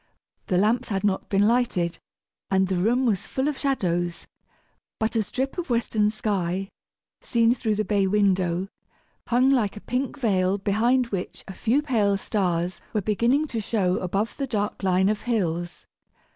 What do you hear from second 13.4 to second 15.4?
to show above the dark line of